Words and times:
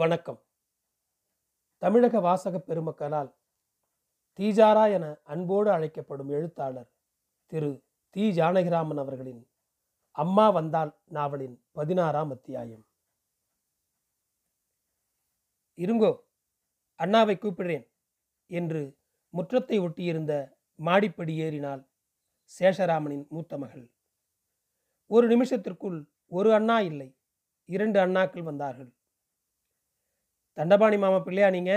வணக்கம். 0.00 0.38
தமிழக 1.78 2.20
வாசக 2.20 2.58
பெருமக்களால் 2.58 3.34
தீஜாரா 4.38 4.92
என 4.92 5.20
அன்போடு 5.22 5.70
அழைக்கப்படும் 5.70 6.28
எழுத்தாளர் 6.28 6.92
திரு 7.46 7.84
தி. 8.10 8.30
ஜானகிராமன் 8.30 8.98
அவர்களின் 8.98 9.50
அம்மா 10.10 10.50
வந்தால் 10.50 11.00
நாவலின் 11.04 11.66
பதினாறாம் 11.72 12.30
அத்தியாயம். 12.30 12.86
இருங்கோ 15.74 16.12
அண்ணாவை 16.98 17.36
கூப்பிடுறேன் 17.36 17.86
என்று 18.46 18.98
முற்றத்தை 19.34 19.80
ஒட்டியிருந்த 19.80 20.32
மாடிப்படி 20.74 21.36
ஏறினாள் 21.36 21.90
சேஷராமனின் 22.60 23.28
மூத்த 23.28 23.58
மகள். 23.58 23.94
ஒரு 25.06 25.28
நிமிஷத்திற்குள் 25.28 26.06
ஒரு 26.26 26.54
அண்ணா 26.54 26.80
இல்லை 26.80 27.16
இரண்டு 27.64 28.00
அண்ணாக்கள் 28.00 28.42
வந்தார்கள். 28.42 28.92
தண்டபாணி 30.52 30.96
மாமா 30.96 31.18
பிள்ளையா 31.18 31.50
நீங்க? 31.50 31.72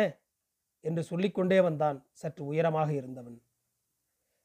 என்று 0.83 1.03
சொல்லிக்கொண்டே 1.03 1.61
வந்தான் 1.61 1.97
சற்று 2.11 2.45
உயரமாக 2.45 2.93
இருந்தவன். 2.93 3.37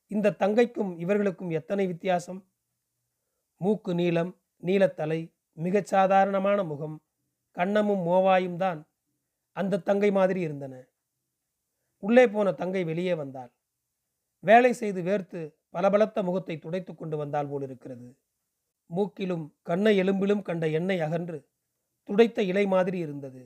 இந்த 0.07 0.37
தங்கைக்கும் 0.38 0.93
இவர்களுக்கும் 0.98 1.51
எத்தனை 1.51 1.87
வித்தியாசம்? 1.87 2.41
மூக்கு 3.57 3.95
நீளம் 3.95 4.33
நீலத்தலை 4.62 5.21
மிகச் 5.59 5.87
சாதாரணமான 5.87 6.62
முகம் 6.62 6.97
கண்ணமும் 7.57 8.02
மோவாயும் 8.07 8.57
தான் 8.57 8.80
அந்த 9.57 9.79
தங்கை 9.79 10.11
மாதிரி 10.11 10.41
இருந்தன. 10.41 10.74
உள்ளே 12.02 12.29
போன 12.29 12.52
தங்கை 12.52 12.85
வெளியே 12.85 13.15
வந்தாள். 13.15 13.51
வேலை 14.45 14.73
செய்து 14.73 15.01
வேர்த்து 15.02 15.41
பலபலத்த 15.71 16.23
முகத்தை 16.23 16.59
துடைத்து 16.59 16.95
கொண்டு 16.95 17.16
வந்தால் 17.16 17.49
போல் 17.49 17.62
இருக்கிறது 17.62 18.09
மூக்கிலும் 18.91 19.45
கண்ணை 19.62 19.93
எலும்பிலும் 20.02 20.43
கண்ட 20.43 20.66
எண்ணெய் 20.69 21.01
அகன்று 21.01 21.38
துடைத்த 22.09 22.38
இலை 22.41 22.66
மாதிரி 22.66 22.99
இருந்தது. 22.99 23.43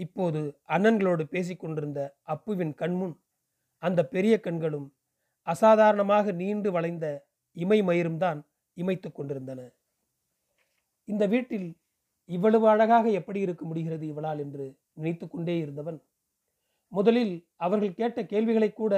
இப்போது 0.00 0.40
அண்ணன்களோடு 0.74 1.24
பேசிக்கொண்டிருந்த 1.34 2.00
அப்புவின் 2.34 2.74
கண்முன் 2.80 3.16
அந்த 3.82 4.00
பெரிய 4.14 4.34
கண்களும் 4.40 4.88
அசாதாரணமாக 5.46 6.32
நீண்டு 6.40 6.70
வளைந்த 6.72 7.06
இமை 7.56 7.78
மயிரும் 7.88 8.20
தான் 8.24 8.40
இமைத்து 8.76 9.08
கொண்டிருந்தன. 9.12 9.60
இந்த 11.08 11.24
வீட்டில் 11.26 11.68
இவ்வளவு 12.28 12.66
அழகாக 12.68 13.06
எப்படி 13.20 13.40
இருக்க 13.40 13.62
முடிகிறது 13.64 14.04
இவளால் 14.06 14.40
என்று 14.44 14.66
நினைத்து 14.98 15.26
கொண்டே 15.28 15.54
இருந்தவன் 15.58 15.98
முதலில் 16.92 17.34
அவர்கள் 17.64 17.98
கேட்ட 18.00 18.20
கேள்விகளை 18.32 18.70
கூட 18.72 18.94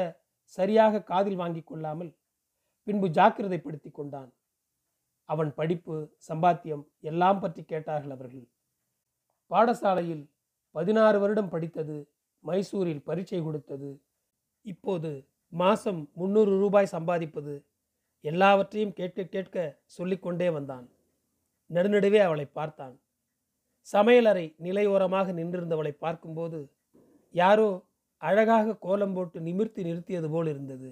சரியாக 0.59 1.03
காதில் 1.11 1.41
வாங்கி 1.43 1.63
கொள்ளாமல் 1.63 2.13
பின்பு 2.87 3.09
ஜாக்கிரதைப்படுத்தி 3.19 3.91
கொண்டான். 3.93 4.31
அவன் 5.29 5.51
படிப்பு 5.59 5.95
சம்பாத்தியம் 6.29 6.85
எல்லாம் 7.11 7.41
பற்றி 7.41 7.63
கேட்டார்கள் 7.65 8.15
அவர்கள். 8.17 8.47
பாடசாலையில் 9.51 10.25
பதினாறு 10.75 11.19
வருடம் 11.19 11.53
படித்தது 11.55 11.97
மைசூரில் 12.45 13.05
பரீட்சை 13.09 13.41
கொடுத்தது. 13.43 13.91
இப்போது 14.67 15.11
மாசம் 15.53 16.01
முந்நூறு 16.15 16.53
ரூபாய் 16.59 16.95
சம்பாதிப்பது 16.95 17.55
எல்லாவற்றையும் 18.25 18.93
கேட்க 18.93 19.25
கேட்க 19.25 19.57
சொல்லிக்கொண்டே 19.97 20.49
வந்தான். 20.51 20.87
நடுநடுவே 21.71 22.21
அவளை 22.27 22.47
பார்த்தான். 22.59 22.95
சமையலறை 23.87 24.45
நிலையோரமாக 24.63 25.33
நின்றிருந்தவளை 25.33 25.93
பார்க்கும்போது 25.99 26.59
யாரோ 27.35 27.69
அழகாக 28.23 28.77
கோலம் 28.77 29.15
போட்டு 29.15 29.39
நிமிர்த்தி 29.41 29.83
நிறுத்தியது 29.83 30.29
போல் 30.31 30.47
இருந்தது. 30.47 30.91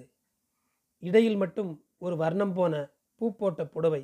இடையில் 1.03 1.37
மட்டும் 1.37 1.71
ஒரு 1.97 2.15
வர்ணம் 2.17 2.53
போன 2.53 2.73
பூ 3.21 3.27
போட்ட 3.31 3.61
புடவை 3.65 4.01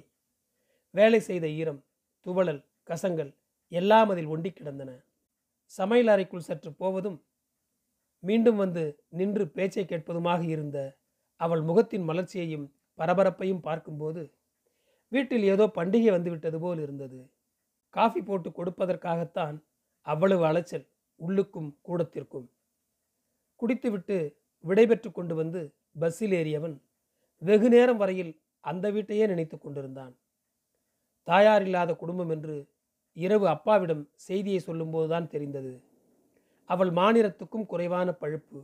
வேலை 0.94 1.20
செய்த 1.20 1.46
ஈரம் 1.60 1.82
துவளல் 2.26 2.62
கசங்கள் 2.84 3.32
எல்லாம் 3.72 4.10
அதில் 4.10 4.32
ஒண்டி 4.34 4.50
கிடந்தன. 4.52 4.92
சமையல் 5.72 6.12
அறைக்குள் 6.14 6.48
சற்று 6.48 6.72
போவதும் 6.74 7.20
மீண்டும் 8.24 8.56
வந்து 8.56 8.84
நின்று 9.10 9.44
பேச்சை 9.48 9.84
கேட்பதுமாக 9.86 10.42
இருந்த 10.46 10.78
அவள் 11.42 11.62
முகத்தின் 11.62 12.06
மலர்ச்சியையும் 12.10 12.68
பரபரப்பையும் 13.00 13.62
பார்க்கும்போது 13.62 14.22
வீட்டில் 15.12 15.44
ஏதோ 15.44 15.66
பண்டிகை 15.76 16.10
வந்துவிட்டது 16.12 16.58
போல் 16.60 16.80
இருந்தது. 16.80 17.20
காஃபி 17.94 18.22
போட்டு 18.22 18.50
கொடுப்பதற்காகத்தான் 18.50 19.58
அவ்வளவு 20.08 20.44
அலைச்சல் 20.46 20.86
உள்ளுக்கும் 21.20 21.70
கூடத்திற்கும். 21.82 22.48
குடித்துவிட்டு 23.60 24.18
விடைபெற்று 24.64 25.10
கொண்டு 25.12 25.34
வந்து 25.36 25.62
பஸ்ஸில் 26.00 26.32
ஏறியவன் 26.32 26.76
வெகு 27.42 27.70
நேரம் 27.70 27.98
வரையில் 27.98 28.34
அந்த 28.64 28.86
வீட்டையே 28.92 29.26
நினைத்து 29.28 29.58
கொண்டிருந்தான். 29.58 30.14
தாயார் 31.28 31.62
இல்லாத 31.62 31.92
குடும்பம் 31.94 32.30
என்று 32.30 32.56
இரவு 33.18 33.48
அப்பாவிடம் 33.48 34.10
செய்தியை 34.14 34.62
சொல்லும்போதுதான் 34.66 35.28
தெரிந்தது. 35.28 35.84
அவள் 36.66 36.90
மாநிலத்துக்கும் 36.90 37.66
குறைவான 37.66 38.12
பழுப்பு. 38.12 38.60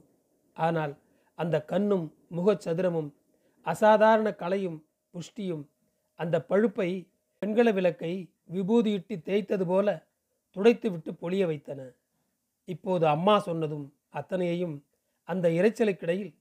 ஆனால் 0.53 0.93
அந்த 1.35 1.65
கண்ணும் 1.65 2.05
முகச்சதுரமும் 2.31 3.09
அசாதாரண 3.65 4.35
கலையும் 4.35 4.79
புஷ்டியும் 5.13 5.63
அந்த 6.19 6.35
பழுப்பை 6.45 6.89
வெண்கல 7.39 7.71
விளக்கை 7.71 8.13
விபூதியிட்டு 8.53 9.15
தேய்த்தது 9.21 9.65
போல 9.65 9.87
துடைத்துவிட்டு 10.55 11.11
பொழிய 11.21 11.45
வைத்தன. 11.45 11.81
இப்போது 12.63 13.07
அம்மா 13.07 13.39
சொன்னதும் 13.39 13.85
அத்தனையையும் 14.09 14.75
அந்த 15.23 15.49
இரைச்சலுக்கிடையில் 15.49 16.31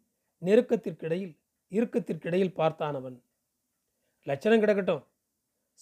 நெருக்கத்திற்கிடையில் 0.42 1.34
இறுக்கத்திற்கிடையில் 1.72 2.54
பார்த்தான் 2.54 2.94
அவன் 2.94 3.16
லட்சணம் 4.26 4.62
கிடக்கட்டும். 4.62 5.02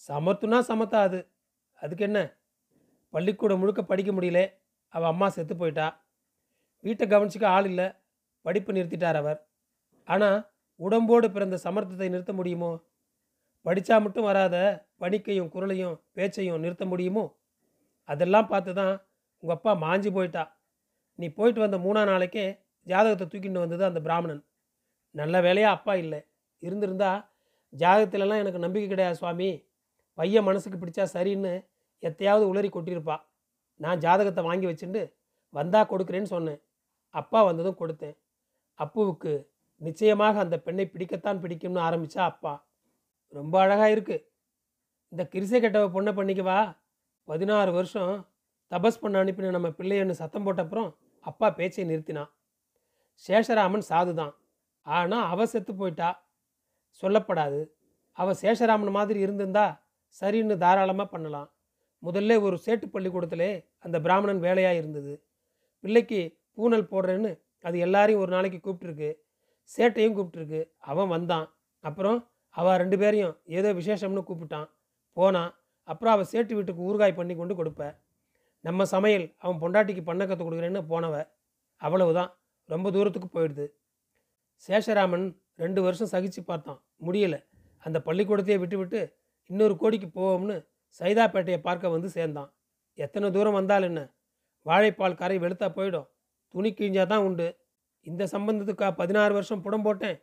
சமத்துனா 0.09 0.59
சமத்தா 0.69 0.99
அது. 1.07 1.19
அதுக்கு 1.81 2.03
என்ன? 2.03 2.19
பள்ளிக்கூடம் 3.13 3.59
முழுக்க 3.59 3.81
படிக்க 3.83 4.11
முடியல. 4.11 4.39
அவள் 4.93 5.07
அம்மா 5.07 5.29
செத்து 5.29 5.55
போயிட்டா. 5.55 5.87
வீட்டை 6.83 7.05
கவனிச்சிக்க 7.07 7.45
ஆள் 7.45 7.65
இல்லை. 7.65 7.87
படிப்பு 8.45 8.73
நிறுத்திட்டார் 8.73 9.15
அவர். 9.15 9.39
ஆனால் 10.07 10.39
உடம்போடு 10.79 11.27
பிறந்த 11.31 11.57
சமர்த்தத்தை 11.63 12.07
நிறுத்த 12.09 12.33
முடியுமோ? 12.33 12.71
படித்தா 13.65 13.95
மட்டும் 14.01 14.23
வராத 14.23 14.55
பணிக்கையும் 15.01 15.49
குரலையும் 15.49 15.95
பேச்சையும் 16.13 16.59
நிறுத்த 16.59 16.85
முடியுமோ? 16.85 17.25
அதெல்லாம் 18.09 18.47
பார்த்து 18.47 18.71
தான் 18.73 18.93
உங்கள் 19.43 19.57
அப்பா 19.57 19.71
மாஞ்சி 19.85 20.09
போயிட்டா. 20.11 20.43
நீ 21.19 21.27
போயிட்டு 21.29 21.59
வந்த 21.59 21.77
மூணா 21.77 22.01
நாளைக்கே 22.05 22.45
ஜாதகத்தை 22.87 23.25
தூக்கிட்டு 23.27 23.63
வந்தது 23.65 23.83
அந்த 23.85 23.99
பிராமணன். 24.01 24.41
நல்ல 25.15 25.41
வேலையாக 25.41 25.75
அப்பா 25.77 25.93
இல்லை. 25.95 26.19
இருந்திருந்தா 26.63 27.11
ஜாதகத்திலலாம் 27.73 28.41
எனக்கு 28.43 28.59
நம்பிக்கை 28.59 28.89
கிடையாது 28.89 29.15
சுவாமி. 29.15 29.51
பையன் 30.17 30.43
மனசுக்கு 30.43 30.77
பிடிச்சா 30.79 31.05
சரின்னு 31.13 31.53
எத்தையாவது 32.07 32.45
உளறி 32.51 32.69
கொட்டியிருப்பா. 32.73 33.17
நான் 33.83 34.01
ஜாதகத்தை 34.05 34.41
வாங்கி 34.49 34.67
வச்சுட்டு 34.69 35.01
வந்தா 35.53 35.79
கொடுக்குறேன்னு 35.91 36.33
சொன்னேன். 36.35 36.59
அப்பா 37.09 37.39
வந்ததும் 37.43 37.79
கொடுத்தேன். 37.81 38.15
அப்புவுக்கு 38.79 39.31
நிச்சயமாக 39.81 40.39
அந்த 40.39 40.55
பெண்ணை 40.65 40.85
பிடிக்கத்தான் 40.93 41.41
பிடிக்கும்னு 41.43 41.81
ஆரம்பித்தா 41.87 42.21
அப்பா. 42.31 42.53
ரொம்ப 43.33 43.55
அழகாக 43.63 43.89
இருக்கு. 43.95 44.17
இந்த 45.13 45.23
கிரிசை 45.33 45.59
கெட்டவ 45.61 45.87
பொண்ணை 45.95 46.11
பண்ணிக்கவா 46.19 46.59
பதினாறு 47.27 47.71
வருஷம் 47.77 48.13
தபஸ் 48.71 49.01
பண்ண 49.01 49.23
அனுப்பின 49.23 49.51
நம்ம 49.55 49.69
பிள்ளையன்னு 49.79 50.19
சத்தம் 50.19 50.45
போட்டப்புறம் 50.45 50.89
அப்பா 51.29 51.47
பேச்சை 51.57 51.83
நிறுத்தினான் 51.91 52.29
சேஷராமன் 53.25 53.87
சாது 53.89 54.13
தான். 54.19 54.33
ஆனால் 54.87 55.25
அவ 55.31 55.45
செத்து 55.53 55.73
போயிட்டா. 55.75 56.09
சொல்லப்படாது. 57.03 57.59
அவள் 58.17 58.39
சேஷராமன் 58.41 58.95
மாதிரி 58.97 59.19
இருந்திருந்தா 59.25 59.65
சரின்னு 60.21 60.55
தாராளமாக 60.63 61.07
பண்ணலாம். 61.13 61.49
முதல்ல 62.03 62.41
ஒரு 62.41 62.59
சேட்டு 62.65 62.85
பள்ளிக்கூடத்திலே 62.85 63.65
அந்த 63.79 64.01
பிராமணன் 64.01 64.39
வேலையாக 64.39 64.75
இருந்தது. 64.75 65.23
பிள்ளைக்கு 65.79 66.37
பூனல் 66.57 66.89
போடுறேன்னு 66.91 67.39
அது 67.59 67.79
எல்லாரையும் 67.79 68.21
ஒரு 68.21 68.31
நாளைக்கு 68.31 68.59
கூப்பிட்டுருக்கு. 68.59 69.15
சேட்டையும் 69.77 70.15
கூப்பிட்டுருக்கு. 70.17 70.71
அவன் 70.77 71.07
வந்தான். 71.07 71.53
அப்புறம் 71.79 72.29
அவள் 72.49 72.77
ரெண்டு 72.77 72.97
பேரையும் 72.97 73.37
ஏதோ 73.45 73.73
விசேஷம்னு 73.73 74.23
கூப்பிட்டான். 74.27 74.69
போனான் 75.13 75.55
அப்புறம் 75.83 76.13
அவள் 76.13 76.31
சேட்டு 76.31 76.53
வீட்டுக்கு 76.53 76.81
ஊறுகாய் 76.81 77.15
பண்ணி 77.15 77.35
கொண்டு 77.35 77.55
கொடுப்ப. 77.55 77.95
நம்ம 78.59 78.85
சமையல் 78.85 79.35
அவன் 79.37 79.61
பொண்டாட்டிக்கு 79.61 80.03
பண்ண 80.03 80.25
கற்றுக் 80.25 80.47
கொடுக்குறேன்னு 80.47 80.81
போனவ. 80.89 81.27
அவ்வளவுதான். 81.75 82.37
ரொம்ப 82.65 82.91
தூரத்துக்கு 82.91 83.39
போயிடுது. 83.39 83.71
சேஷராமன் 84.67 85.37
ரெண்டு 85.55 85.81
வருஷம் 85.81 86.11
சகிச்சு 86.11 86.41
பார்த்தான். 86.45 86.83
முடியல. 87.05 87.45
அந்த 87.77 87.99
பள்ளிக்கூடத்தையே 88.05 88.59
விட்டு 88.59 88.77
விட்டு 88.77 89.17
இன்னொரு 89.45 89.77
கோடிக்கு 89.77 90.07
போவோம்னு 90.21 90.69
சைதாப்பேட்டையை 90.99 91.59
பார்க்க 91.67 91.95
வந்து 91.95 92.09
சேர்ந்தான். 92.17 92.49
எத்தனை 92.97 93.27
தூரம் 93.35 93.57
வந்தால் 93.59 93.87
என்ன? 93.89 94.01
வாழைப்பால் 94.65 95.19
கரை 95.21 95.37
வெளுத்தா 95.43 95.67
போயிடும். 95.77 96.07
துணி 96.53 96.69
கிழிஞ்சா 96.77 97.03
தான் 97.13 97.25
உண்டு. 97.27 97.47
இந்த 98.05 98.23
சம்பந்தத்துக்கா 98.33 98.87
பதினாறு 99.01 99.33
வருஷம் 99.37 99.63
புடம் 99.65 99.85
போட்டேன். 99.87 100.17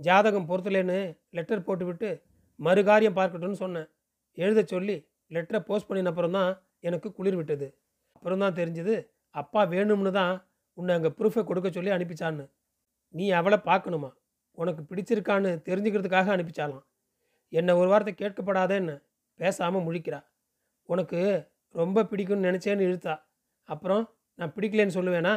ஜாதகம் 0.00 0.48
பொறுத்தலேன்னு 0.50 0.98
லெட்டர் 1.36 1.66
போட்டுவிட்டு 1.66 2.10
மறுகாரியம் 2.58 3.16
பார்க்கட்டும்னு 3.18 3.62
சொன்னேன். 3.64 3.88
எழுத 4.38 4.60
சொல்லி 4.74 4.96
லெட்டரை 5.34 5.60
போஸ்ட் 5.68 5.88
பண்ணின 5.88 6.10
அப்புறம் 6.12 6.36
தான் 6.38 6.50
எனக்கு 6.88 7.08
குளிர் 7.18 7.38
விட்டது. 7.40 7.66
அப்புறம் 8.16 8.42
தான் 8.44 8.56
தெரிஞ்சது 8.60 8.94
அப்பா 9.34 9.60
வேணும்னு 9.74 10.12
தான் 10.20 10.34
உன்னை 10.78 10.92
அங்கே 10.96 11.10
ப்ரூஃபை 11.18 11.42
கொடுக்க 11.44 11.68
சொல்லி 11.76 11.90
அனுப்பிச்சான்னு. 11.96 12.44
நீ 13.14 13.24
அவளை 13.38 13.58
பார்க்கணுமா? 13.70 14.10
உனக்கு 14.58 14.82
பிடிச்சிருக்கான்னு 14.90 15.50
தெரிஞ்சுக்கிறதுக்காக 15.68 16.30
அனுப்பிச்சாலாம். 16.36 16.84
என்னை 17.52 17.72
ஒரு 17.80 17.88
வார்த்தை 17.92 18.12
கேட்கப்படாதேன்னு 18.22 18.94
பேசாமல் 19.40 19.84
முழிக்கிறா. 19.86 20.20
உனக்கு 20.88 21.20
ரொம்ப 21.74 22.02
பிடிக்கும்னு 22.10 22.48
நினச்சேன்னு 22.48 22.86
இழுத்தா. 22.88 23.14
அப்புறம் 23.68 24.02
நான் 24.38 24.52
பிடிக்கலன்னு 24.56 24.96
சொல்லுவேனா? 24.98 25.34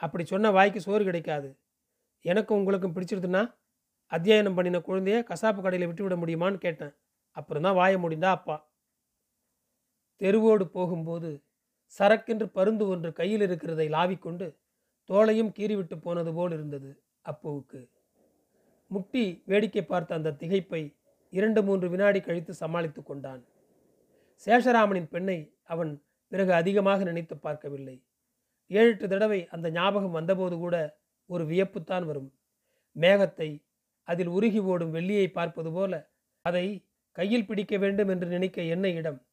அப்படி 0.00 0.24
சொன்ன 0.24 0.50
வாய்க்கு 0.50 0.80
சோறு 0.80 1.02
கிடைக்காது. 1.04 1.48
எனக்கும் 2.24 2.58
உங்களுக்கும் 2.60 2.94
பிடிச்சிருதுன்னா 2.96 3.42
அத்தியாயனம் 4.12 4.56
பண்ணின 4.58 4.80
குழந்தைய 4.88 5.18
கசாப்பு 5.30 5.60
கடையில் 5.62 5.86
விட்டு 5.86 6.04
விட 6.04 6.16
முடியுமான்னு 6.16 6.58
கேட்டேன். 6.66 6.94
அப்புறம் 7.36 7.64
தான் 7.66 7.78
வாய 7.80 7.94
முடிந்தா 8.04 8.30
அப்பா. 8.38 8.56
தெருவோடு 10.20 10.64
போகும்போது 10.76 11.30
சரக்கென்று 11.98 12.46
பருந்து 12.56 12.84
ஒன்று 12.92 13.10
கையில் 13.12 13.44
இருக்கிறதை 13.46 13.86
லாவிக்கொண்டு 13.96 14.46
தோலையும் 15.08 15.52
கீறிவிட்டு 15.58 15.96
போனது 16.00 16.30
போல் 16.34 16.52
இருந்தது 16.52 16.90
அப்புவுக்கு. 17.24 17.80
முட்டி 18.90 19.24
வேடிக்கை 19.46 19.82
பார்த்த 19.84 20.18
அந்த 20.18 20.36
திகைப்பை 20.40 20.82
இரண்டு 21.32 21.62
மூன்று 21.62 21.88
வினாடி 21.88 22.20
கழித்து 22.20 22.54
சமாளித்து 22.54 23.02
கொண்டான். 23.02 23.46
சேஷராமனின் 24.46 25.08
பெண்ணை 25.08 25.58
அவன் 25.62 26.04
பிறகு 26.28 26.52
அதிகமாக 26.52 27.04
நினைத்து 27.04 27.38
பார்க்கவில்லை. 27.38 28.04
ஏழு 28.66 28.90
எட்டு 28.90 29.08
தடவை 29.08 29.48
அந்த 29.48 29.70
ஞாபகம் 29.70 30.10
வந்தபோது 30.10 30.56
கூட 30.56 30.98
ஒரு 31.26 31.44
வியப்புத்தான் 31.44 32.04
வரும். 32.04 32.34
மேகத்தை 32.96 33.66
அதில் 34.02 34.26
உருகி 34.26 34.58
ஓடும் 34.58 34.94
வெள்ளியை 34.94 35.32
பார்ப்பது 35.32 35.72
போல 35.72 36.12
அதை 36.42 36.88
கையில் 37.12 37.46
பிடிக்க 37.46 37.76
வேண்டும் 37.78 38.08
என்று 38.08 38.26
நினைக்க 38.26 38.62
என்ன 38.62 38.88
இடம்? 38.88 39.26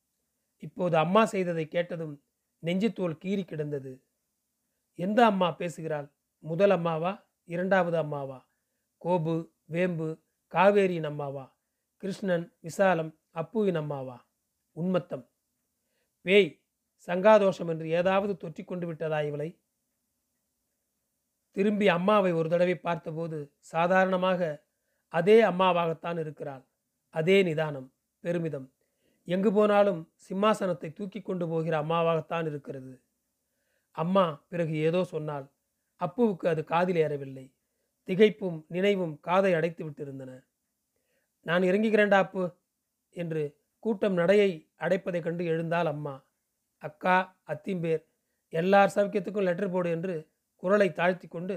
இப்போது 0.57 0.97
அம்மா 0.97 1.25
செய்ததை 1.25 1.67
கேட்டதும் 1.67 2.23
நெஞ்சுத்தோல் 2.63 3.17
கீறி 3.25 3.45
கிடந்தது. 3.45 4.03
எந்த 4.95 5.25
அம்மா 5.25 5.51
பேசுகிறாள்? 5.51 6.13
முதல் 6.39 6.69
அம்மாவா? 6.69 7.29
இரண்டாவது 7.43 7.97
அம்மாவா? 7.97 8.49
கோபு 9.05 9.51
வேம்பு 9.65 10.19
காவேரியின் 10.53 11.03
அம்மாவா? 11.03 11.56
கிருஷ்ணன் 11.97 12.53
விசாலம் 12.59 13.19
அப்புவின் 13.35 13.75
அம்மாவா? 13.75 14.27
உன்மத்தம். 14.75 15.29
பேய் 16.21 16.61
சங்காதோஷம் 17.07 17.67
என்று 17.67 17.89
ஏதாவது 17.89 18.37
தொற்றிக் 18.37 18.67
கொண்டு 18.67 18.87
விட்டதா 18.87 19.21
இவளை? 19.21 19.61
திரும்பி 21.51 21.87
அம்மாவை 21.87 22.31
ஒரு 22.31 22.49
தடவை 22.49 22.75
பார்த்தபோது 22.75 23.53
சாதாரணமாக 23.57 24.65
அதே 25.07 25.43
அம்மாவாகத்தான் 25.43 26.19
இருக்கிறாள். 26.19 26.63
அதே 27.09 27.43
நிதானம் 27.43 27.93
பெருமிதம். 28.19 28.73
எங்கு 29.23 29.53
போனாலும் 29.53 30.13
சிம்மாசனத்தை 30.29 30.93
தூக்கி 30.93 31.21
கொண்டு 31.21 31.47
போகிற 31.47 31.83
அம்மாவாகத்தான் 31.83 32.45
இருக்கிறது. 32.45 33.01
அம்மா 33.91 34.45
பிறகு 34.47 34.75
ஏதோ 34.77 35.03
சொன்னால் 35.03 35.53
அப்புவுக்கு 35.99 36.47
அது 36.47 36.63
காதில் 36.63 36.95
ஏறவில்லை. 36.95 37.53
திகைப்பும் 38.07 38.65
நினைவும் 38.67 39.19
காதை 39.19 39.53
அடைத்து 39.53 39.89
விட்டிருந்தன. 39.89 40.46
நான் 41.47 41.61
இறங்குகிறேன்டா 41.61 42.17
அப்பு 42.17 42.43
என்று 43.09 43.57
கூட்டம் 43.79 44.13
நடையை 44.13 44.69
அடைப்பதைக் 44.79 45.23
கண்டு 45.23 45.45
எழுந்தாள் 45.45 45.85
அம்மா. 45.85 46.25
அக்கா 46.77 47.37
அத்திம்பேர் 47.43 48.03
எல்லார் 48.49 48.93
சௌக்கியத்துக்கும் 48.95 49.43
லெட்டர் 49.43 49.71
போடு 49.71 49.89
என்று 49.91 50.15
குரலை 50.55 50.91
தாழ்த்தி 50.91 51.27
கொண்டு 51.27 51.55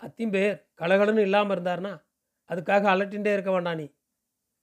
அத்திம்பேர் 0.00 0.56
கலகலன்னு 0.78 1.18
இல்லாமல் 1.18 1.54
இருந்தார்னா 1.56 1.92
அதுக்காக 2.50 2.88
அலட்டின்றே 2.88 3.32
இருக்க 3.32 3.50
வேண்டாம் 3.50 3.76
நீ. 3.76 3.86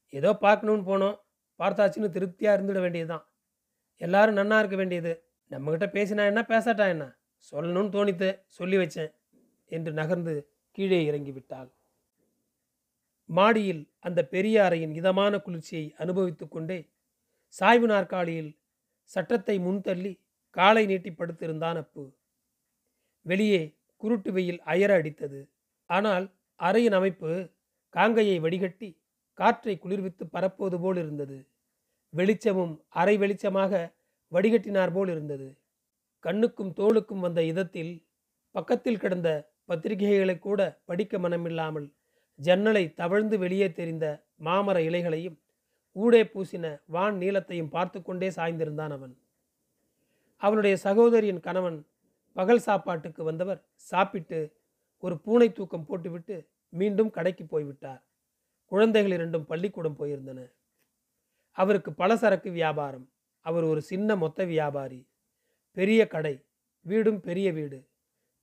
ஏதோ 0.09 0.37
பார்க்கணுன்னு 0.41 0.85
போனோம் 0.85 1.17
பார்த்தாச்சுன்னு 1.59 2.09
திருப்தியாக 2.09 2.57
இருந்துட 2.57 2.79
வேண்டியதுதான். 2.79 3.25
எல்லாரும் 3.97 4.37
நன்னா 4.37 4.57
இருக்க 4.59 4.75
வேண்டியது. 4.75 5.13
நம்மக்கிட்ட 5.51 5.87
பேசினா 5.97 6.25
என்ன 6.25 6.41
பேசாட்டா 6.49 6.87
என்ன? 6.87 7.05
சொல்லணும்னு 7.53 7.95
தோணித்து 7.95 8.29
சொல்லி 8.45 8.77
வச்சேன் 8.77 9.11
என்று 9.71 9.91
நகர்ந்து 9.91 10.33
கீழே 10.71 11.05
இறங்கி 11.05 11.31
விட்டாள் 11.31 11.69
மாடியில் 13.29 13.91
அந்த 13.99 14.19
பெரிய 14.25 14.63
அறையின் 14.63 14.93
இதமான 14.93 15.39
குளிர்ச்சியை 15.39 15.95
அனுபவித்து 15.97 16.47
கொண்டே 16.47 16.79
சாய்வு 17.49 17.87
நாற்காலியில் 17.87 18.51
சட்டத்தை 19.03 19.59
முன்தள்ளி 19.59 20.13
காலை 20.49 20.85
நீட்டி 20.85 21.11
படுத்திருந்தான் 21.11 21.77
அப்பு. 21.77 22.03
வெளியே 23.25 23.77
குருட்டு 23.97 24.31
வெயில் 24.31 24.61
அயர 24.61 24.91
அடித்தது. 24.93 25.39
ஆனால் 25.89 26.25
அறையின் 26.59 26.91
அமைப்பு 26.91 27.31
காங்கையை 27.93 28.37
வடிகட்டி 28.39 28.89
காற்றை 29.33 29.77
குளிர்வித்து 29.77 30.25
பரப்புவது 30.25 30.77
போல் 30.79 30.95
இருந்தது. 30.95 31.37
வெளிச்சமும் 32.13 32.73
அரை 32.89 33.17
வெளிச்சமாக 33.17 33.73
வடிகட்டினார் 34.31 34.93
போல் 34.93 35.07
இருந்தது. 35.07 35.47
கண்ணுக்கும் 36.19 36.73
தோளுக்கும் 36.73 37.19
வந்த 37.19 37.43
இதத்தில் 37.43 37.93
பக்கத்தில் 38.51 38.97
கிடந்த 38.97 39.29
பத்திரிகைகளை 39.67 40.39
கூட 40.39 40.59
படிக்க 40.85 41.17
மனமில்லாமல் 41.17 41.87
ஜன்னலை 42.35 42.93
தவழ்ந்து 42.93 43.39
வெளியே 43.39 43.71
தெரிந்த 43.71 44.27
மாமர 44.39 44.77
இலைகளையும் 44.77 45.39
ஊடே 45.91 46.23
பூசின 46.23 46.81
வான் 46.85 47.17
நீளத்தையும் 47.17 47.69
பார்த்து 47.69 48.01
கொண்டே 48.01 48.29
சாய்ந்திருந்தான் 48.29 48.91
அவன். 48.91 49.17
அவனுடைய 50.37 50.77
சகோதரியின் 50.77 51.39
கணவன் 51.39 51.87
பகல் 52.33 52.59
சாப்பாட்டுக்கு 52.59 53.23
வந்தவர் 53.23 53.69
சாப்பிட்டு 53.75 54.57
ஒரு 54.99 55.19
பூனை 55.19 55.51
தூக்கம் 55.51 55.85
போட்டுவிட்டு 55.85 56.49
மீண்டும் 56.69 57.09
கடைக்கு 57.09 57.45
போய்விட்டார். 57.45 58.07
குழந்தைகள் 58.65 59.11
இரண்டும் 59.11 59.45
பள்ளிக்கூடம் 59.45 59.97
போயிருந்தன. 59.99 60.51
அவருக்கு 61.51 61.91
பலசரக்கு 61.91 62.51
வியாபாரம். 62.51 63.11
அவர் 63.39 63.63
ஒரு 63.63 63.81
சின்ன 63.81 64.15
மொத்த 64.15 64.43
வியாபாரி. 64.43 65.09
பெரிய 65.71 66.07
கடை. 66.07 66.45
வீடும் 66.81 67.19
பெரிய 67.19 67.51
வீடு. 67.51 67.89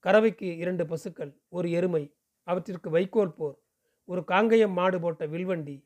கறவைக்கு 0.03 0.57
இரண்டு 0.57 0.85
பசுக்கள் 0.85 1.41
ஒரு 1.49 1.71
எருமை 1.71 2.15
அவற்றிற்கு 2.43 2.89
வைக்கோல் 2.89 3.33
போர் 3.33 3.62
ஒரு 4.05 4.23
காங்கயம் 4.23 4.73
மாடு 4.73 4.99
போட்ட 4.99 5.25
வில்வண்டி 5.25 5.83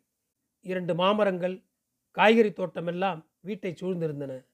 இரண்டு 0.62 0.94
மாமரங்கள் 0.96 1.64
காய்கறி 2.12 2.52
தோட்டமெல்லாம் 2.54 3.26
வீட்டை 3.40 3.76
சூழ்ந்திருந்தன. 3.82 4.46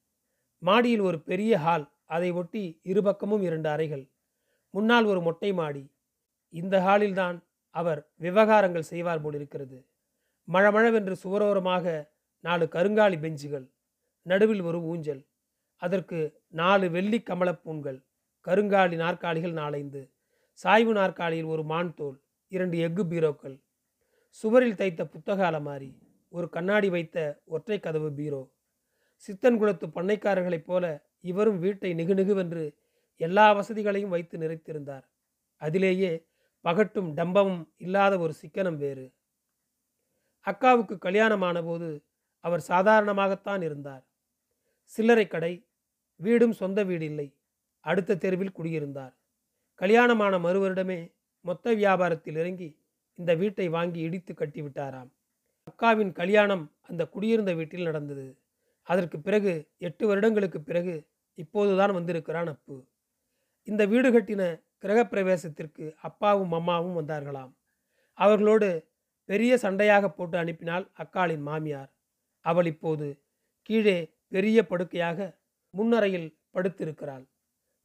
மாடியில் 0.60 1.01
ஒரு 1.01 1.19
பெரிய 1.19 1.57
ஹால் 1.57 1.92
அதை 2.06 2.31
ஒட்டி 2.31 2.80
இருபக்கமும் 2.83 3.42
இரண்டு 3.42 3.69
அறைகள். 3.69 4.10
முன்னால் 4.69 5.06
ஒரு 5.06 5.21
மொட்டை 5.21 5.54
மாடி. 5.54 5.92
இந்த 6.50 6.77
ஹாலில்தான் 6.80 7.38
அவர் 7.69 8.10
விவகாரங்கள் 8.19 8.81
செய்வார் 8.81 9.21
போலிருக்கிறது. 9.21 9.86
மழமழவென்று 10.48 11.15
சுவரோரமாக 11.24 12.12
நாலு 12.39 12.65
கருங்காலி 12.65 13.19
பெஞ்சுகள் 13.19 13.65
நடுவில் 14.21 14.62
ஒரு 14.62 14.81
ஊஞ்சல் 14.81 15.25
அதற்கு 15.77 16.19
நாலு 16.50 16.92
வெள்ளி 16.92 17.19
கமலப்பூண்கள் 17.19 18.00
கருங்காலி 18.48 18.95
நாற்காலிகள் 18.95 19.51
நாலைந்து 19.51 20.01
சாய்வு 20.51 20.94
நாற்காலியில் 20.94 21.45
ஒரு 21.45 21.63
மான் 21.63 21.94
தோல் 21.94 22.22
இரண்டு 22.47 22.77
எஃகு 22.77 23.03
பீரோக்கள். 23.03 23.63
சுவரில் 24.29 24.75
தைத்த 24.75 25.05
புத்தக 25.05 25.51
அலமாரி 25.51 25.97
ஒரு 26.29 26.49
கண்ணாடி 26.49 26.89
வைத்த 26.89 27.41
ஒற்றை 27.45 27.79
கதவு 27.79 28.13
பீரோ. 28.13 28.51
சித்தன் 29.15 29.57
குலத்து 29.57 29.87
பண்ணைக்காரர்களைப் 29.87 30.63
போல 30.63 31.09
இவரும் 31.19 31.59
வீட்டை 31.59 31.93
நிகுநிகுவென்று 31.93 32.75
எல்லா 33.15 33.53
வசதிகளையும் 33.53 34.09
வைத்து 34.09 34.38
நிறைத்திருந்தார். 34.38 35.03
அதிலேயே 35.55 36.27
பகட்டும் 36.62 37.17
டம்பமும் 37.17 37.69
இல்லாத 37.77 38.19
ஒரு 38.19 38.33
சிக்கனம் 38.33 38.75
வேறு. 38.75 39.13
அக்காவுக்கு 40.45 40.97
கல்யாணமான 40.97 41.63
போது 41.63 42.03
அவர் 42.39 42.65
சாதாரணமாகத்தான் 42.67 43.63
இருந்தார். 43.63 44.07
சில்லறை 44.83 45.27
கடை 45.27 45.67
வீடும் 46.15 46.51
சொந்த 46.51 46.83
வீடு 46.83 47.05
இல்லை. 47.05 47.38
அடுத்த 47.79 48.15
தெருவில் 48.15 48.51
குடியிருந்தார். 48.51 49.17
கல்யாணமான 49.75 50.39
மறுவரிடமே 50.39 51.12
மொத்த 51.45 51.73
வியாபாரத்தில் 51.73 52.38
இறங்கி 52.38 52.69
இந்த 53.15 53.35
வீட்டை 53.35 53.69
வாங்கி 53.69 54.00
இடித்து 54.00 54.33
கட்டிவிட்டாராம். 54.33 55.09
அக்காவின் 55.67 56.12
கல்யாணம் 56.12 56.75
அந்த 56.81 57.07
குடியிருந்த 57.07 57.53
வீட்டில் 57.53 57.83
நடந்தது. 57.83 58.38
அதற்கு 58.81 59.19
பிறகு 59.19 59.71
எட்டு 59.77 60.07
வருடங்களுக்கு 60.07 60.62
பிறகு 60.62 61.07
இப்போதுதான் 61.33 61.93
வந்திருக்கிறான் 61.93 62.47
அப்பு. 62.47 62.88
இந்த 63.63 63.85
வீடு 63.85 64.09
கட்டின 64.12 64.43
கிரகப்பிரவேசத்திற்கு 64.81 65.95
அப்பாவும் 66.01 66.51
அம்மாவும் 66.51 66.97
வந்தார்களாம். 67.00 67.51
அவர்களோடு 68.13 68.91
பெரிய 69.25 69.55
சண்டையாக 69.62 70.05
போட்டு 70.07 70.38
அனுப்பினாள் 70.38 70.85
அக்காளின் 70.93 71.41
மாமியார். 71.41 71.91
அவள் 72.45 72.65
இப்போது 72.65 73.07
கீழே 73.62 73.97
பெரிய 74.27 74.67
படுக்கையாக 74.67 75.39
முன்னறையில் 75.69 76.29
படுத்திருக்கிறாள். 76.53 77.25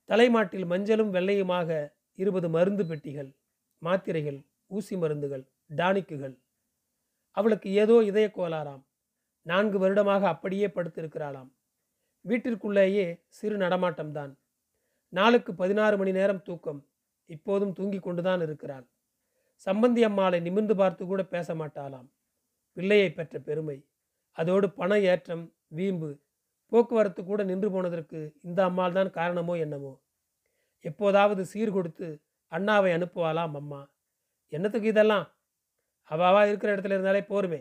தலைமாட்டில் 0.04 0.66
மஞ்சளும் 0.66 1.14
வெள்ளையுமாக 1.14 1.92
இருபது 2.14 2.48
மருந்து 2.48 2.86
பெட்டிகள். 2.86 3.30
மாத்திரைகள் 3.78 4.38
ஊசி 4.66 4.97
மருந்துகள் 4.97 5.44
டானிக்குகள். 5.76 6.37
அவளுக்கு 7.30 7.70
ஏதோ 7.73 8.00
இதய 8.00 8.30
கோளாறாம். 8.37 8.82
நான்கு 9.42 9.78
வருடமாக 9.78 10.28
அப்படியே 10.28 10.66
படுத்திருக்கிறாளாம். 10.66 11.50
வீட்டிற்குள்ளேயே 12.25 13.25
சிறு 13.28 13.56
நடமாட்டம்தான். 13.56 14.32
நாளுக்கு 15.08 15.54
பதினாறு 15.54 15.97
மணி 15.97 16.12
நேரம் 16.12 16.42
தூக்கம். 16.42 16.80
இப்போதும் 17.26 17.73
தூங்கி 17.73 17.99
கொண்டுதான் 17.99 18.40
இருக்கிறாள். 18.40 18.87
சம்பந்தி 19.66 20.02
அம்மாளை 20.02 20.40
நிமிர்ந்து 20.40 20.76
பார்த்து 20.76 21.06
கூட 21.06 21.23
பேச 21.23 21.54
மாட்டாளாம். 21.54 22.08
பிள்ளையை 22.73 23.12
பெற்ற 23.12 23.38
பெருமை. 23.38 23.78
அதோடு 24.32 24.70
பண 24.70 24.99
ஏற்றம் 25.00 25.54
வீம்பு 25.68 26.11
போக்குவரத்து 26.73 27.25
கூட 27.25 27.42
நின்று 27.42 27.70
போனதற்கு 27.70 28.35
இந்த 28.42 28.64
அம்மாள் 28.64 28.92
தான் 28.92 29.11
காரணமோ 29.11 29.54
என்னமோ. 29.56 29.92
எப்போதாவது 30.85 31.44
சீர் 31.44 31.73
கொடுத்து 31.73 32.08
அண்ணாவை 32.52 32.90
அனுப்புவாளாம் 32.96 33.56
அம்மா 33.60 33.80
என்னத்துக்கு 34.52 34.88
இதெல்லாம்? 34.88 35.26
அவாவா 36.10 36.42
இருக்கிற 36.48 36.68
இடத்துல 36.74 36.96
இருந்தாலே 36.96 37.22
போருமே. 37.22 37.60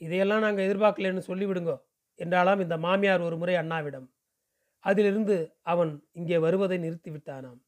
இதையெல்லாம் 0.00 0.40
நாங்கள் 0.40 0.66
எதிர்பார்க்கலன்னு 0.66 1.28
சொல்லிவிடுங்கோ 1.28 1.76
என்றாலாம் 2.18 2.60
இந்த 2.60 2.76
மாமியார் 2.76 3.20
ஒரு 3.20 3.36
முறை 3.36 3.54
அண்ணாவிடம். 3.54 4.06
அதிலிருந்து 4.84 5.36
அவன் 5.62 5.92
இங்கே 6.12 6.38
வருவதை 6.38 6.78
நிறுத்திவிட்டானாம். 6.78 7.60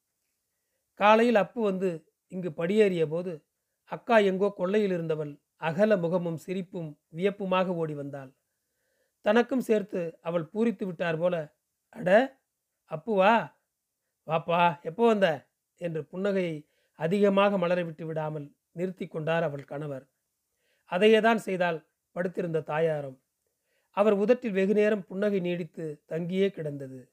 காலையில் 1.01 1.41
அப்பு 1.45 1.61
வந்து 1.63 1.91
இங்கு 2.33 2.51
படியேறிய 2.61 3.05
போது 3.07 3.33
அக்கா 3.91 4.17
எங்கோ 4.31 4.49
கொள்ளையில் 4.51 4.95
இருந்தவள் 4.97 5.33
அகல 5.61 5.97
முகமும் 5.97 6.39
சிரிப்பும் 6.39 6.91
வியப்புமாக 7.17 7.75
ஓடி 7.75 7.95
வந்தாள். 7.95 8.31
தனக்கும் 9.25 9.61
சேர்த்து 9.61 10.01
அவள் 10.21 10.47
பூரித்து 10.53 10.85
விட்டார் 10.87 11.19
போல 11.19 11.35
அட 11.93 12.09
அப்புவா 12.91 13.33
வாப்பா 14.29 14.61
எப்போ 14.83 15.05
வந்த? 15.07 15.29
என்று 15.77 16.09
புன்னகையை 16.13 16.67
அதிகமாக 16.95 17.59
மலரவிட்டு 17.59 18.05
விடாமல் 18.05 18.55
நிறுத்தி 18.73 19.07
கொண்டார் 19.07 19.43
அவள் 19.43 19.65
கணவர். 19.65 20.09
அதையே 20.85 21.21
தான் 21.21 21.39
செய்தால் 21.39 21.87
படுத்திருந்த 22.13 22.61
தாயாரும். 22.61 23.21
அவர் 23.91 24.13
உதட்டில் 24.13 24.53
வெகுநேரம் 24.53 25.07
புன்னகை 25.07 25.41
நீடித்து 25.41 26.03
தங்கியே 26.09 26.49
கிடந்தது. 26.49 27.13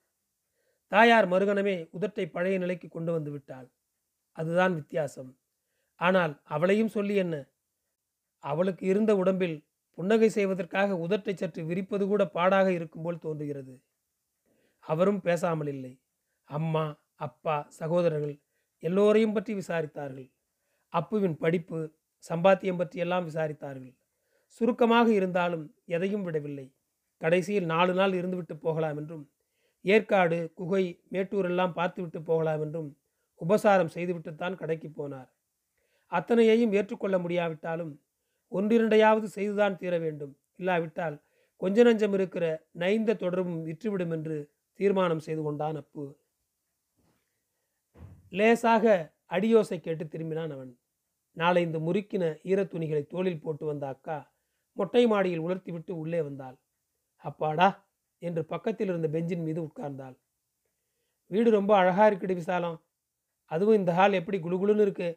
தாயார் 0.88 1.28
மறுகணமே 1.28 1.90
உதட்டை 1.94 2.32
பழைய 2.32 2.60
நிலைக்கு 2.60 2.88
கொண்டு 2.90 3.12
வந்து 3.12 3.32
விட்டாள். 3.32 3.72
அதுதான் 4.32 4.74
வித்தியாசம். 4.74 5.38
ஆனால் 5.96 6.42
அவளையும் 6.44 6.88
சொல்லி 6.88 7.16
என்ன? 7.16 7.50
அவளுக்கு 8.40 8.86
இருந்த 8.86 9.16
உடம்பில் 9.16 9.64
புன்னகை 9.94 10.30
செய்வதற்காக 10.30 10.96
உதட்டை 10.96 11.34
சற்று 11.34 11.66
விரிப்பது 11.66 12.08
கூட 12.08 12.26
பாடாக 12.26 12.72
இருக்கும் 12.72 13.02
போல் 13.02 13.20
தோன்றுகிறது. 13.20 13.84
அவரும் 14.80 15.22
பேசாமல் 15.22 15.68
இல்லை. 15.68 16.02
அம்மா 16.44 16.98
அப்பா 17.16 17.68
சகோதரர்கள் 17.70 18.42
எல்லோரையும் 18.84 19.34
பற்றி 19.34 19.54
விசாரித்தார்கள். 19.54 20.28
அப்புவின் 20.94 21.38
படிப்பு 21.38 21.80
சம்பாத்தியம் 22.24 22.80
பற்றி 22.82 22.98
எல்லாம் 23.00 23.26
விசாரித்தார்கள். 23.30 23.94
சுருக்கமாக 24.62 25.08
இருந்தாலும் 25.14 25.66
எதையும் 25.86 26.24
விடவில்லை. 26.24 26.68
கடைசியில் 27.22 27.66
நாலு 27.66 27.94
நாள் 27.94 28.14
இருந்துவிட்டு 28.14 28.56
போகலாம் 28.66 28.98
என்றும் 28.98 29.26
ஏற்காடு 29.86 30.38
குகை 30.56 30.84
மேட்டூர் 31.12 31.46
எல்லாம் 31.46 31.74
பார்த்துவிட்டு 31.74 32.20
போகலாம் 32.22 32.62
என்றும் 32.62 32.90
உபசாரம் 33.42 33.92
செய்துவிட்டுத்தான் 33.96 34.60
கடைக்கு 34.62 34.90
போனார். 34.90 35.30
அத்தனையையும் 36.12 36.74
ஏற்றுக்கொள்ள 36.74 37.18
முடியாவிட்டாலும் 37.20 37.92
ஒன்றிரண்டையாவது 38.52 39.28
செய்துதான் 39.38 39.78
தீர 39.78 39.94
வேண்டும். 39.98 40.34
இல்லாவிட்டால் 40.56 41.18
கொஞ்ச 41.62 41.84
நஞ்சம் 41.84 42.16
இருக்கிற 42.18 42.46
நைந்த 42.82 43.16
தொடர்பும் 43.24 43.62
விற்றுவிடும் 43.68 44.14
என்று 44.18 44.38
தீர்மானம் 44.80 45.26
செய்து 45.28 45.42
கொண்டான் 45.44 45.80
அப்பு. 45.82 46.04
லேசாக 48.32 48.86
அடியோசை 49.32 49.78
கேட்டு 49.80 50.06
திரும்பினான் 50.06 50.52
அவன். 50.52 50.72
நாளை 51.38 51.62
இந்த 51.64 51.80
முறுக்கின 51.80 52.24
ஈரத் 52.44 52.72
துணிகளை 52.74 53.04
தோளில் 53.06 53.42
போட்டு 53.42 53.66
வந்த 53.66 53.86
அக்கா 53.88 54.18
மொட்டை 54.78 55.04
மாடியில் 55.08 55.46
உலர்த்திவிட்டு 55.46 55.94
உள்ளே 55.96 56.22
வந்தாள். 56.22 56.58
அப்பாடா! 57.26 57.70
என்று 58.22 58.42
பக்கத்தில் 58.46 58.90
இருந்த 58.90 59.08
பெஞ்சின் 59.08 59.44
மீது 59.44 59.60
உட்கார்ந்தாள். 59.62 60.16
வீடு 61.32 61.50
ரொம்ப 61.52 61.72
அழகா 61.78 62.06
இருக்குடி 62.10 62.36
விசாலம். 62.36 62.78
அதுவும் 63.52 63.80
இந்த 63.80 63.92
ஹால் 63.94 64.20
எப்படி 64.22 64.38
குழுகுழுன்னு 64.40 64.86
இருக்கு? 64.88 65.10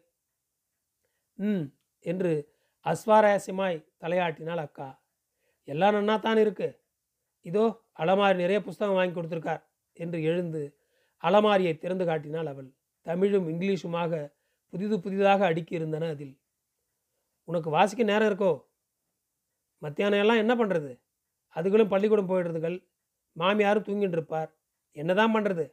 ம் 1.39 1.65
என்று 2.05 2.33
அஸ்வாரஸ்யமாய் 2.87 3.85
தலையாட்டினாள் 4.03 4.59
அக்கா. 4.59 4.89
எல்லாம் 5.69 5.97
நன்னா 5.97 6.17
தான் 6.21 6.39
இருக்கு. 6.39 6.69
இதோ 7.47 7.65
அலமாரி 7.99 8.37
நிறைய 8.37 8.61
புஸ்தகம் 8.63 8.99
வாங்கி 8.99 9.15
கொடுத்துருக்கார் 9.17 9.63
என்று 9.97 10.19
எழுந்து 10.25 10.63
அலமாரியை 11.23 11.75
திறந்து 11.79 12.05
காட்டினாள் 12.07 12.47
அவள். 12.47 12.71
தமிழும் 13.07 13.47
இங்கிலீஷுமாக 13.53 14.13
புதிது 14.73 14.97
புதிதாக 15.01 15.41
அடுக்கியிருந்தன 15.51 16.09
அதில். 16.15 16.35
உனக்கு 17.49 17.69
வாசிக்க 17.71 18.03
நேரம் 18.11 18.29
இருக்கோ? 18.31 18.53
மத்தியானம் 19.83 20.23
எல்லாம் 20.25 20.43
என்ன 20.43 20.55
பண்ணுறது 20.61 20.93
அதுகளும் 21.57 21.93
பள்ளிக்கூடம் 21.93 22.31
போயிடுறதுகள். 22.31 22.77
மாமியாரும் 23.37 23.87
தூங்கிட்டு 23.89 24.17
இருப்பார் 24.19 24.51
என்ன 24.97 25.15
தான் 25.15 25.35
பண்ணுறது 25.37 25.65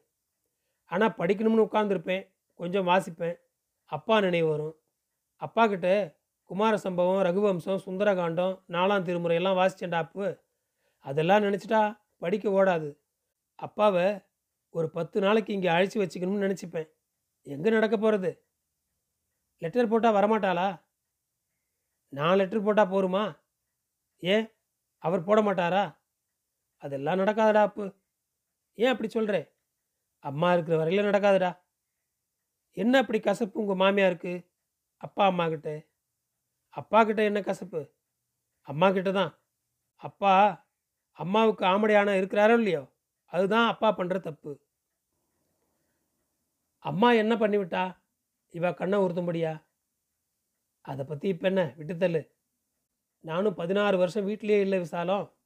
ஆனால் 0.91 1.15
படிக்கணும்னு 1.19 1.65
உட்காந்துருப்பேன் 1.67 2.24
கொஞ்சம் 2.59 2.88
வாசிப்பேன். 2.91 3.38
அப்பா 3.89 4.15
நினைவு 4.19 4.48
வரும். 4.50 4.75
அப்பா 5.41 5.63
கிட்ட 5.67 5.89
குமார 6.50 6.74
சம்பவம் 6.86 7.21
ரகுவம்சம் 7.27 7.83
சுந்தரகாண்டம் 7.86 8.53
நாலாம் 8.75 9.05
திருமுறை 9.07 9.36
எல்லாம் 9.39 9.57
வாசிச்சேன்டா 9.59 10.00
அப்பு. 10.05 10.27
அதெல்லாம் 11.05 11.43
நினச்சிட்டா 11.48 11.81
படிக்க 12.24 12.50
ஓடாது. 12.59 12.89
அப்பாவை 13.59 14.07
ஒரு 14.75 14.88
பத்து 14.98 15.17
நாளைக்கு 15.25 15.51
இங்கே 15.57 15.69
அழைச்சி 15.75 15.98
வச்சுக்கணும்னு 16.01 16.45
நினச்சிப்பேன். 16.48 16.89
எங்கே 17.49 17.69
நடக்க 17.69 17.97
போகிறது 17.97 18.31
லெட்டர் 19.61 19.91
போட்டால் 19.91 20.15
வரமாட்டாளா? 20.17 20.67
நான் 22.13 22.37
லெட்டர் 22.37 22.63
போட்டால் 22.63 22.91
போருமா? 22.91 23.23
ஏன்? 24.23 24.45
அவர் 25.03 25.23
போட 25.23 25.39
மாட்டாரா? 25.41 25.83
அதெல்லாம் 26.83 27.19
நடக்காதடா 27.19 27.61
அப்பு. 27.61 27.85
ஏன் 28.77 28.91
அப்படி 28.91 29.09
சொல்கிறே 29.09 29.41
அம்மா 30.23 30.53
இருக்கிற 30.53 30.75
வரையில 30.77 31.05
நடக்காதுடா. 31.09 31.51
என்ன 32.77 32.93
அப்படி 32.99 33.19
கசப்பு 33.19 33.59
உங்கள் 33.59 33.81
மாமியாருக்கு? 33.83 34.33
அப்பா 35.03 35.23
அம்மா 35.25 35.45
கிட்ட. 35.47 35.69
அப்பா 36.69 36.99
கிட்ட 37.03 37.21
என்ன 37.23 37.39
கசப்பு? 37.41 37.81
அம்மா 38.67 38.87
கிட்ட 38.91 39.11
தான். 39.11 39.31
அப்பா 40.03 40.33
அம்மாவுக்கு 41.19 41.63
ஆமடையான 41.65 42.15
இருக்கிறாரோ 42.19 42.55
இல்லையோ? 42.57 42.83
அதுதான் 43.33 43.67
அப்பா 43.67 43.89
பண்ணுற 43.97 44.19
தப்பு. 44.19 44.51
அம்மா 46.79 47.12
என்ன 47.12 47.36
பண்ணிவிட்டா? 47.36 48.01
இவ 48.50 48.74
கண்ணை 48.74 49.00
உறுத்தும்படியா? 49.00 49.65
அதை 50.81 51.05
பற்றி 51.05 51.27
இப்போ 51.27 51.48
என்ன? 51.48 51.74
விட்டுத்தள்ளு. 51.77 52.31
நானும் 53.19 53.53
பதினாறு 53.53 53.98
வருஷம் 53.98 54.25
வீட்டிலேயே 54.25 54.59
இல்லை 54.59 54.79
விசாலம். 54.79 55.38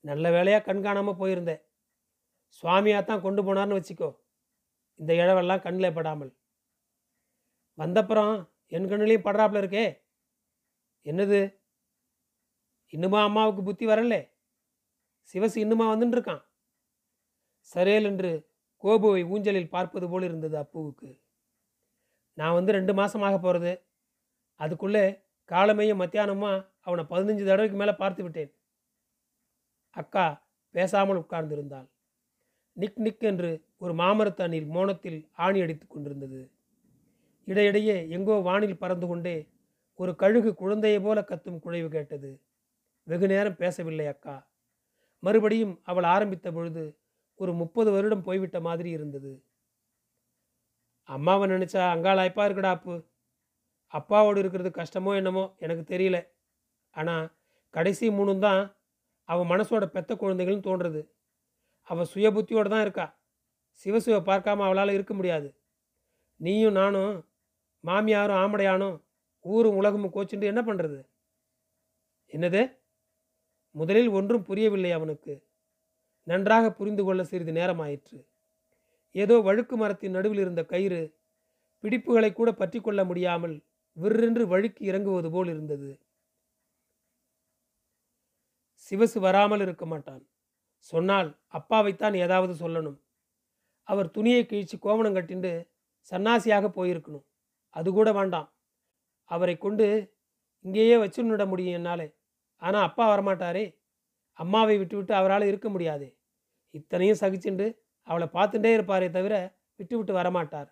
நல்ல 0.00 0.30
வேலையாக 0.30 0.64
கண் 0.64 0.82
காணாமல் 0.82 1.18
போயிருந்தேன். 1.18 1.62
சுவாமியாக 2.62 3.04
தான் 3.04 3.20
கொண்டு 3.20 3.42
போனார்னு 3.42 3.78
வச்சுக்கோ. 3.78 4.18
இந்த 4.94 5.14
இழவெல்லாம் 5.14 5.62
கண்ணில் 5.62 5.94
படாமல். 5.94 6.36
வந்தப்புறம் 7.78 8.50
என் 8.66 8.84
கண்ணிலையும் 8.84 9.26
படுறாப்புல 9.26 9.62
இருக்கே. 9.62 9.86
என்னது? 11.04 11.62
இன்னுமா 12.86 13.22
அம்மாவுக்கு 13.22 13.62
புத்தி 13.62 13.86
வரலே? 13.86 14.32
சிவசு 15.32 15.56
இன்னுமா 15.56 15.94
வந்துட்டுருக்கான் 15.94 16.42
சரேல் 17.74 18.02
என்று 18.02 18.53
கோபுவை 18.84 19.28
ஊஞ்சலில் 19.28 19.68
பார்ப்பது 19.68 20.08
போல் 20.08 20.22
இருந்தது 20.22 20.56
அப்புவுக்கு. 20.56 21.10
நான் 22.38 22.52
வந்து 22.52 22.72
ரெண்டு 22.72 22.92
மாதமாக 22.92 23.38
போகிறது 23.38 23.72
அதுக்குள்ளே 24.60 25.04
காலமையும் 25.50 26.00
மத்தியானமா 26.00 26.66
அவனை 26.80 27.04
பதினஞ்சு 27.04 27.44
தடவைக்கு 27.44 27.76
மேலே 27.76 27.92
பார்த்து 27.92 28.22
விட்டேன். 28.22 28.52
அக்கா 29.90 30.26
பேசாமல் 30.70 31.16
உட்கார்ந்திருந்தாள். 31.16 31.88
நிக் 32.72 32.98
நிக் 32.98 33.20
என்று 33.20 33.50
ஒரு 33.76 33.92
மாமரத்தண்ணில் 33.94 34.66
மோனத்தில் 34.66 35.18
ஆணி 35.36 35.60
அடித்து 35.60 35.86
கொண்டிருந்தது. 35.86 36.40
இடையிடையே 37.44 38.08
எங்கோ 38.08 38.34
வானில் 38.34 38.78
பறந்து 38.78 39.06
கொண்டே 39.06 39.36
ஒரு 39.98 40.16
கழுகு 40.16 40.54
குழந்தையை 40.54 41.00
போல 41.00 41.18
கத்தும் 41.22 41.62
குழைவு 41.64 41.88
கேட்டது. 41.88 42.30
வெகு 43.06 43.26
நேரம் 43.26 43.56
பேசவில்லை 43.56 44.06
அக்கா. 44.06 44.36
மறுபடியும் 45.18 45.80
அவள் 45.84 46.04
ஆரம்பித்த 46.04 46.52
பொழுது 46.52 46.84
ஒரு 47.40 47.52
முப்பது 47.52 47.90
வருடம் 47.90 48.22
போய்விட்ட 48.22 48.60
மாதிரி 48.60 48.90
இருந்தது. 48.90 49.32
அம்மாவை 51.08 51.46
நினச்சா 51.50 51.82
அங்காளாய்ப்பா 51.94 52.44
இருக்குடா 52.46 52.70
அப்பு. 52.70 52.94
அப்பாவோடு 53.92 54.38
இருக்கிறது 54.38 54.70
கஷ்டமோ 54.70 55.10
என்னமோ 55.14 55.44
எனக்கு 55.58 55.84
தெரியல. 55.94 56.18
ஆனால் 56.96 57.26
கடைசி 57.70 58.06
மூணும் 58.10 58.38
தான் 58.38 58.62
அவன் 59.28 59.50
மனசோட 59.50 59.84
பெத்த 59.86 60.12
குழந்தைகள்னு 60.14 60.66
தோன்றுறது. 60.68 61.02
அவள் 61.88 62.10
சுய 62.12 62.32
புத்தியோடு 62.32 62.68
தான் 62.68 62.80
இருக்கா. 62.80 63.06
சிவசிவ 63.86 64.16
பார்க்காம 64.30 64.64
அவளால் 64.64 64.96
இருக்க 64.96 65.14
முடியாது. 65.14 65.48
நீயும் 66.40 66.72
நானும் 66.72 67.14
மாமியாரும் 67.84 68.40
ஆமடையானும் 68.42 68.96
ஊரும் 69.44 69.74
உலகமும் 69.74 70.14
கோச்சுண்டு 70.14 70.50
என்ன 70.52 70.60
பண்ணுறது 70.62 70.98
என்னது? 72.32 72.62
முதலில் 73.74 74.08
ஒன்றும் 74.08 74.42
புரியவில்லை 74.42 74.92
அவனுக்கு. 74.92 75.34
நன்றாக 76.26 76.66
புரிந்து 76.70 77.04
கொள்ள 77.04 77.24
சிறிது 77.24 77.52
நேரமாயிற்று. 77.52 78.18
ஏதோ 79.14 79.34
வழுக்கு 79.38 79.76
மரத்தின் 79.76 80.14
நடுவில் 80.16 80.38
இருந்த 80.38 80.62
கயிறு 80.64 81.00
பிடிப்புகளை 81.84 82.32
கூட 82.32 82.52
பற்றி 82.52 82.80
கொள்ள 82.80 83.04
முடியாமல் 83.04 83.56
விற்றென்று 83.96 84.44
வழுக்கி 84.52 84.82
இறங்குவது 84.90 85.28
போல் 85.30 85.48
இருந்தது. 85.48 85.90
சிவசு 88.86 89.18
வராமல் 89.20 89.60
இருக்க 89.60 89.84
மாட்டான். 89.86 90.22
சொன்னால் 90.78 91.28
அப்பாவைத்தான் 91.48 92.14
ஏதாவது 92.14 92.54
சொல்லணும். 92.54 92.98
அவர் 93.88 94.10
துணியை 94.10 94.42
கிழிச்சு 94.46 94.76
கோவணம் 94.78 95.16
கட்டிண்டு 95.16 95.52
சன்னாசியாக 96.12 96.66
போயிருக்கணும். 96.68 97.26
அது 97.76 97.92
கூட 97.92 98.12
வேண்டாம். 98.12 98.48
அவரை 99.30 99.58
கொண்டு 99.58 99.86
இங்கேயே 100.64 100.96
வச்சுன்னுட 100.96 101.46
முடியும் 101.46 101.76
என்னாலே. 101.78 102.08
ஆனால் 102.62 102.86
அப்பா 102.88 103.04
வரமாட்டாரே. 103.12 103.64
அம்மாவை 104.38 104.78
விட்டுவிட்டு 104.78 105.14
அவரால் 105.14 105.42
இருக்க 105.42 105.68
முடியாது. 105.68 106.06
இத்தனையும் 106.70 107.20
சகிச்சுண்டு 107.20 107.66
அவளை 108.02 108.26
பார்த்துட்டே 108.32 108.70
இருப்பாரே 108.76 109.10
தவிர 109.10 109.34
விட்டுவிட்டு 109.76 110.12
வரமாட்டார். 110.14 110.68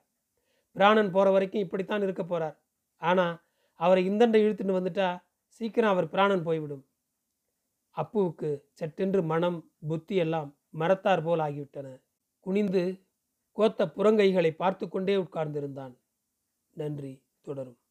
பிராணன் 0.73 1.11
போகிற 1.11 1.31
வரைக்கும் 1.31 1.61
இப்படித்தான் 1.61 2.03
இருக்க 2.03 2.23
போகிறார் 2.23 2.57
ஆனால் 3.03 3.35
அவரை 3.81 4.03
இந்தண்டை 4.11 4.41
இழுத்துட்டு 4.45 4.79
வந்துட்டா 4.79 5.09
சீக்கிரம் 5.47 5.91
அவர் 5.91 6.09
பிராணன் 6.09 6.43
போய்விடும். 6.43 6.85
அப்புவுக்கு 7.97 8.51
சட்டென்று 8.73 9.23
மனம் 9.23 9.73
புத்தி 9.89 10.17
எல்லாம் 10.17 10.59
மரத்தார் 10.71 11.23
போல் 11.23 11.39
ஆகிவிட்டன. 11.39 11.89
குனிந்து 12.41 12.83
கோத்த 13.57 13.87
புறங்கைகளை 13.87 14.51
பார்த்து 14.51 14.89
கொண்டே 14.89 15.17
உட்கார்ந்திருந்தான். 15.17 15.95
நன்றி 16.77 17.13
தொடரும். 17.41 17.82